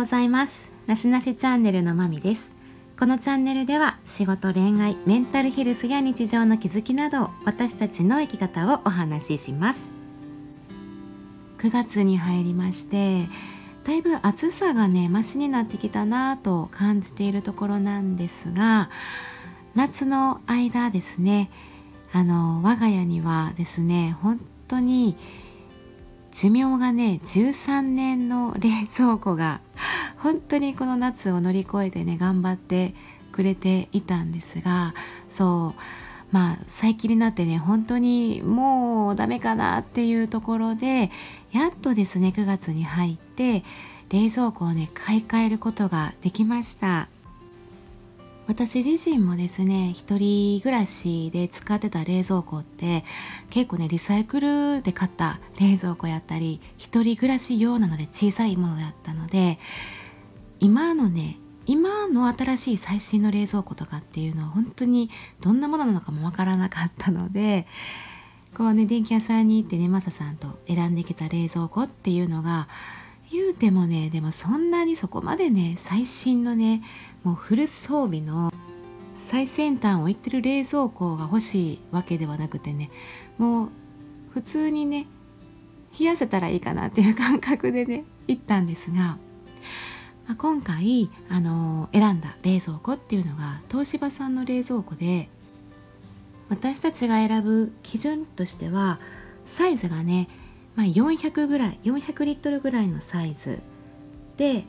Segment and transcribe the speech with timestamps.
[0.00, 0.72] ございます。
[0.86, 2.48] なしなしチャンネルのまみです。
[2.98, 9.78] このチャンネルでは仕事恋愛メンタルヘルスや日常の気づきなど私たちの生き方をお話しします。
[11.58, 13.26] 9月に入りまして
[13.84, 18.88] だいぶ暑さがねマシになってきたなと感じているところなんですが
[19.74, 21.50] 夏の間ですね
[22.14, 25.18] あの我が家にはですね本当に
[26.32, 29.60] 寿命がね13年の冷蔵庫が
[30.22, 32.94] 本当にこの夏を乗り越えてね頑張って
[33.32, 34.94] くれていたんですが
[35.28, 41.10] そうまあ最近になってね本当にもうダメかなっていうところで
[41.52, 43.64] やっとですね9月に入って
[44.10, 47.08] 冷蔵庫をね買い替えることができました。
[48.46, 53.04] 私自身もですね一人暮らしで使ってた冷蔵庫って
[53.48, 59.60] 結構ねリサイクルで買った冷蔵庫やったり一人暮らし用なので小さいものだったので
[60.60, 67.66] 今のね今の新しい最新の冷蔵庫とかっていうのは本当にどんなものなのかもわからなかったので
[68.56, 72.68] こうね電気屋さんに行ってねマサさんと選んできた冷蔵庫っていうのが
[73.32, 76.82] 言うてもねでもそんなにそこまでね最新のね
[77.22, 78.52] もうフル装備の
[79.16, 82.90] 最先端を行ってる冷蔵庫が欲しいわけではなくてね
[83.38, 83.68] もう
[84.32, 85.06] 普通にね
[85.98, 89.18] 冷やせたらいいかなっていう感覚でね行ったんですが、
[90.30, 95.28] まあ、今回、あの、選んだ冷蔵庫っていうのが東芝さんの冷蔵庫で
[96.48, 99.00] 私たちが選ぶ基準としては
[99.44, 100.28] サイズがね、
[100.76, 103.58] まあ、400ぐらい400リットルぐらいのサイズ。
[104.36, 104.62] で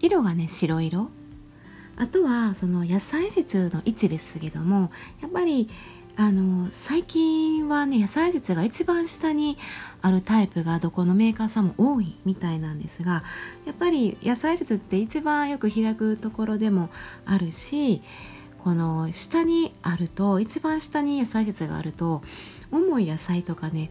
[0.00, 1.10] 色がね白色。
[1.96, 4.90] あとはその野菜室の位置ですけども
[5.22, 5.70] やっぱり
[6.20, 9.56] あの最近はね野菜室が一番下に
[10.02, 13.22] あるタイプがどこのメーカーさんも多いみたいなんですが
[13.66, 16.90] やっぱり野菜室って一番よく開くところでも
[17.24, 18.02] あるし
[18.64, 22.22] この下にあると一番下に野菜室があると
[22.72, 23.88] 重い野菜とかね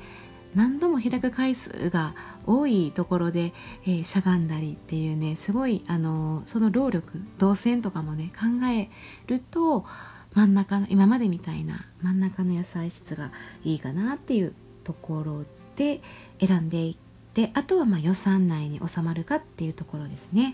[0.54, 2.14] 何度も開く回数が
[2.46, 3.54] 多いところで、
[3.86, 8.90] えー、しゃがんだりっていうねすごいあのその労力動線とかもね考え
[9.28, 9.86] ると
[10.38, 13.32] 真ん中の今までみたいな真ん中の野菜室が
[13.64, 14.54] いいかなっていう
[14.84, 16.00] ところで
[16.40, 16.96] 選んでいっ
[17.34, 20.54] てあとはま予算内に収まるかっていうところですね。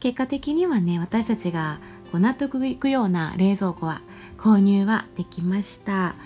[0.00, 1.78] 結果的にはね私たちが
[2.10, 4.02] こう納得いくような冷蔵庫は
[4.38, 6.16] 購入はできました。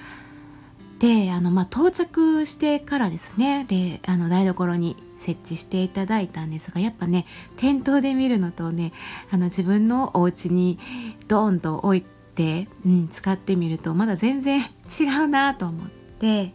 [0.98, 7.26] であの、まあ、到着してからですねあの台所に設置していただいたんですがやっぱね
[7.56, 8.92] 店頭で見るのとね
[9.32, 10.78] あの自分のお家に
[11.26, 12.04] ドーンと置い
[12.36, 15.88] て、うん、使ってみるとまだ全然違うなと思っ
[16.20, 16.52] て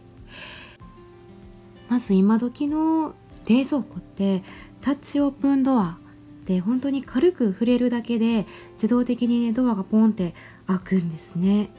[1.90, 3.14] まず今時の
[3.46, 4.42] 冷蔵庫って
[4.80, 5.98] タッチオープンドア
[6.46, 10.34] で本当に軽く触れるだけで自動的にねドアがポンって
[10.66, 11.70] 開くんですね。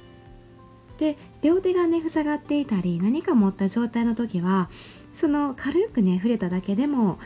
[1.00, 4.70] で両手がね塞がっていたり何か持った状態の時は
[5.14, 7.20] その軽くね触れただけでも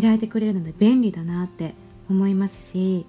[0.00, 1.74] 開いてくれるので便利だなって
[2.08, 3.06] 思いますし。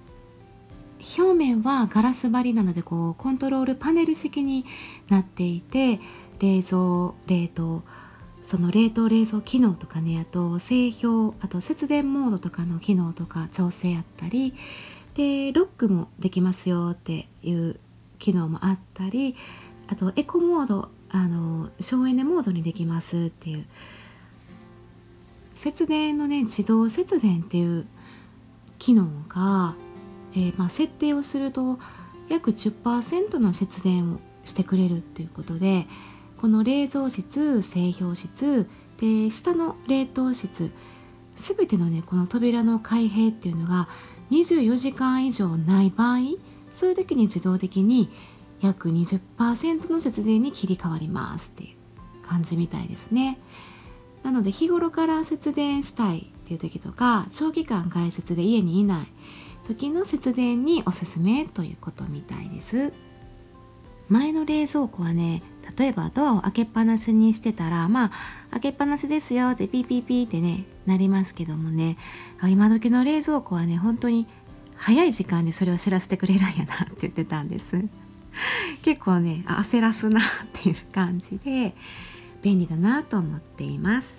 [1.18, 4.64] 表面はガラス張りなのでこうコントロールパネル式に
[5.08, 5.98] なっていて
[6.38, 7.82] 冷蔵冷凍。
[8.42, 14.52] その冷凍冷蔵機能とかねあと製氷あと節電モードとかの機能とか調整あったり
[15.14, 17.78] でロックもできますよっていう
[18.18, 19.36] 機能もあったり
[19.88, 23.66] あとエコモードあの省エネモードにできますっていう
[25.62, 27.86] 節電のね自動節電っていう
[28.80, 29.76] 機能が、
[30.32, 31.78] えー、まあ、設定をすると
[32.28, 35.86] 約10%の節電をしてくれるっていうことで
[36.40, 38.68] この冷蔵室製氷室
[39.00, 40.72] で下の冷凍室
[41.36, 43.88] 全てのねこの扉の開閉っていうのが
[44.32, 46.18] 24時間以上ない場合
[46.74, 48.10] そういう時に自動的に
[48.60, 53.38] 約20%の節電に切り替わりますっていう感じみたいですね。
[54.22, 59.06] なので日頃から節電したいっていう時とか長期間外出で家にいない
[59.66, 62.92] 時の節電におすすめということみたいです。
[64.08, 65.42] 前の冷蔵庫はね
[65.78, 68.10] 例えばドアを開けっぱなしにしてたらまあ
[68.50, 71.96] 開けっぱなしですよってピーピーピーってねなりますけどもね
[72.42, 74.26] 今時の冷蔵庫はね本当に
[74.76, 77.82] 早い時間でそれを知らせてくれるんやなって言ってたんです。
[78.82, 81.74] 結構ね焦らすなっていう感じで
[82.42, 84.18] 便利だなと思っています。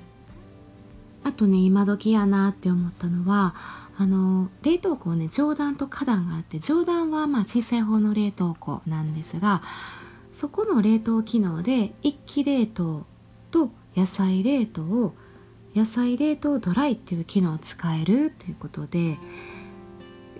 [1.23, 3.55] あとね今時やなって思ったのは
[3.97, 9.61] あの冷凍庫ね上段と下段があって上段はまあ小さい方の冷凍庫なんですが
[10.31, 13.05] そこの冷凍機能で一気冷凍
[13.51, 15.13] と野菜冷凍を
[15.75, 19.17] 野菜冷凍ドライっていう機能を使えるということで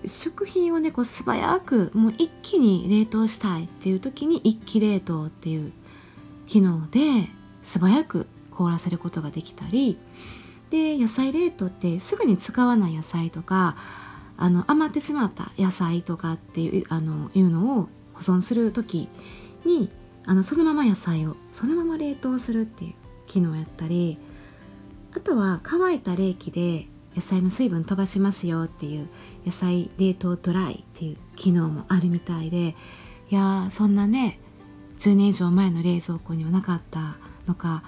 [0.04, 5.72] 食品をねこう素早くもう一気に冷凍したいっていう時に一気冷凍っていう
[6.46, 7.28] 機能で
[7.64, 9.98] 素早く凍らせることができたり
[10.70, 13.76] で野菜冷凍ってすぐに使わない野菜とか
[14.36, 19.08] あの余ってしまった野菜とかっていうあのいうのを保存する時
[19.64, 19.90] に
[20.26, 22.94] あのそのまま野菜をそのまま冷凍するっていう
[23.26, 24.18] 機能やったり
[25.16, 29.08] あとは乾いた冷気で野菜の水分飛ばしますよっていう
[29.46, 32.74] 野菜冷凍ドライっていう機能もあるみたいで
[33.30, 34.40] いやそんなね
[34.98, 37.82] 10年以上前の冷蔵庫にはなかったのか、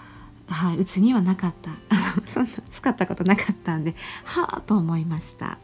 [0.48, 1.70] はい、うちにはなかった。
[2.26, 3.94] そんな使ったことなかったんで
[4.24, 5.58] はあと思いました。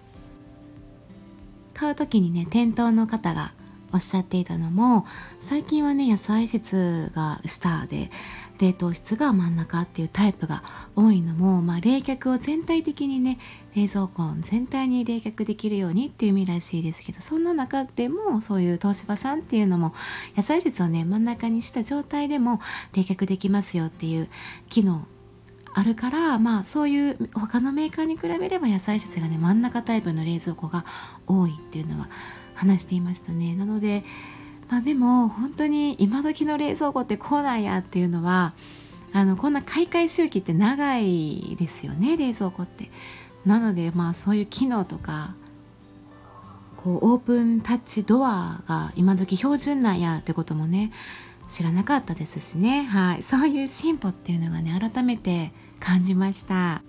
[1.74, 3.52] 買う時にね店頭の方が
[3.92, 5.06] おっしゃっていたのも
[5.40, 8.10] 最近はね野菜室が下で
[8.58, 10.62] 冷凍室が真ん中っていうタイプが
[10.94, 13.38] 多いのも、まあ、冷却を全体的にね
[13.74, 19.94] 冷蔵庫全体に冷却できるようにっていう意味らしいですけどそんな中でもそういう東芝さんっていうのも
[20.36, 22.60] 野菜室をね真ん中にした状態でも
[22.94, 24.28] 冷却できますよっていう
[24.68, 25.06] 機能
[25.74, 30.84] あるからまあそういう他のメーカーに比べれば野菜室がね真ん中タイプの冷蔵庫が
[31.26, 32.08] 多いっていうのは
[32.54, 33.56] 話していましたね。
[33.56, 34.04] なので
[34.72, 38.54] まあ、でも本当に今時の冷蔵庫ってこうなんやっていうのは
[39.12, 42.90] あのこんな買い替え周期って長いですよね冷蔵庫って。
[43.44, 45.34] なのでまあそういう機能とか
[46.78, 50.90] こうオープンタッチドアが今時標準なんやってこともね
[51.50, 52.84] 知らなかったですしね。
[52.84, 53.22] はい。
[53.22, 56.82] そういう進歩っていうのがね改めて感じました。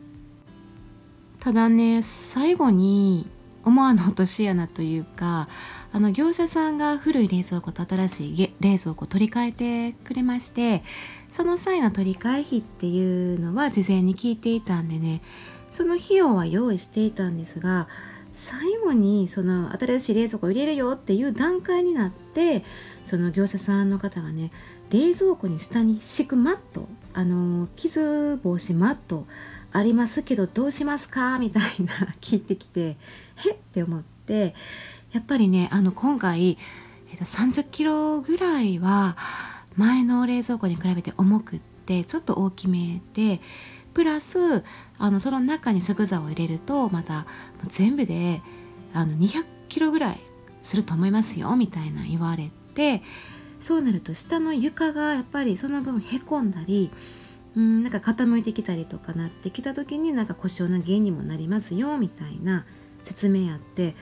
[1.41, 3.27] ただね最後に
[3.65, 5.47] 思わぬ落とし穴というか
[5.91, 10.83] あの業者さんが古い冷蔵庫と新しい冷蔵庫を取り替えてくれまして
[11.31, 15.21] その際の取り替え費っていうのは事前に聞いていたんでね
[15.71, 17.87] その費用は用意していたんですが
[18.31, 22.63] 最後にその新しい冷蔵庫を入れるよっていう段階になって
[23.05, 24.51] その業者さんの方がね
[24.89, 29.27] 冷蔵庫に下に敷くマットあの傷防止マット
[29.73, 31.39] ありますけどどうしますか？
[31.39, 33.53] みたいな聞いてきてへっ？
[33.53, 34.55] って思って
[35.11, 36.57] やっぱりねあの今回、
[37.11, 39.17] えー、と30キロぐらいは
[39.75, 43.41] 前の冷蔵庫に比べて重くってちょっと大きめで
[43.93, 44.63] プラス
[44.97, 47.25] あのその中に食材を入れるとまた
[47.67, 48.41] 全部で
[48.93, 50.19] あの200キロぐらい
[50.61, 53.01] すると思いますよみたいな言われて
[53.59, 56.91] そうなると下の床がやっぱりその分へこんだり
[57.55, 62.65] うんなんか傾いてきたりとかなってきた時になんか故障の原因にもなりますよみたいな
[63.03, 63.95] 説明あって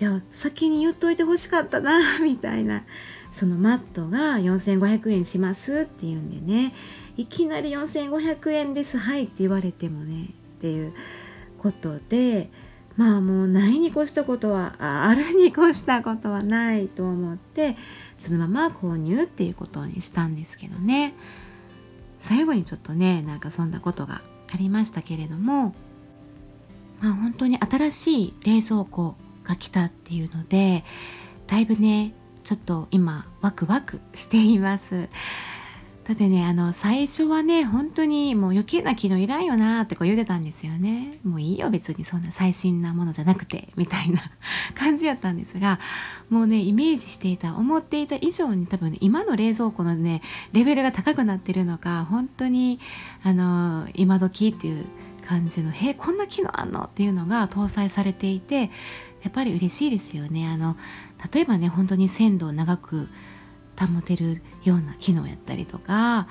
[0.00, 2.84] いや先に言っといてほしかったな みたいな。
[3.30, 6.72] そのマットが4500円しますっていうんでね。
[7.16, 10.92] いきなり4500円ですはいって言われてもねっていう
[11.58, 12.48] ことで
[12.96, 14.76] まあもうないに越したことは
[15.08, 17.76] あるに越したことはないと思って
[18.16, 21.14] そのまま購入っていうことにしたんですけどね。
[22.20, 24.22] 最後にちょっとねなんかそんなことが
[24.52, 25.74] ありましたけれども
[27.00, 30.84] まあ本当に新しい冷蔵庫が来たっていうので
[31.46, 35.08] だいぶねちょっと今ワクワクしています。
[36.08, 44.22] だってねあの最初はね本当にもう余計な機能いらんよなってこう言うてたんですよねもういいよ別にそんな最新なものじゃなくてみたいな
[44.74, 45.78] 感じやったんですが
[46.30, 52.80] もうねイメージしていた思っていた以上に多分、ね、今の冷蔵庫のねレベルが高くなってるのか本当に
[53.22, 54.86] あの今時っていう
[55.26, 58.70] 感じの「へえこんな機能あんの?」っていうのが搭載されていて
[59.22, 60.74] やっぱり嬉しいですよねあの
[61.34, 63.10] 例えばね本当に鮮度を長く
[63.78, 66.28] 保てるような機能やったりとか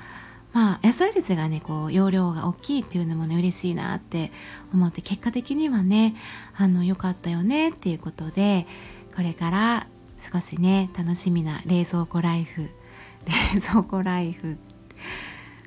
[0.52, 4.32] まあ野菜室がねこう容量が大きいっていうのもね嬉しいなって
[4.72, 6.16] 思って結果的にはね
[6.56, 8.66] あの良かったよねっていうことで
[9.14, 9.86] これから
[10.32, 12.68] 少しね楽しみな冷蔵庫ライフ
[13.54, 14.58] 冷蔵庫ライフ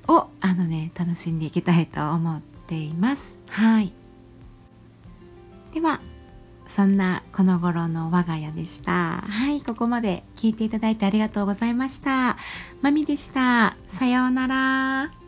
[0.07, 3.23] をあのね楽しんでいきたいと思っています。
[3.49, 3.93] はい。
[5.73, 6.01] では
[6.75, 9.21] そんなこの頃の我が家でした。
[9.27, 12.37] はい、ここまで聞いていただいてありがとうございました。
[12.81, 13.75] まみでした。
[13.87, 15.20] さようなら。